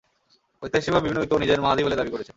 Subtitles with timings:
[0.63, 2.29] ঐতিহাসিকভাবে বিভিন্ন ব্যক্তিগণ নিজেদের মাহদী বলে দাবি করেছেন।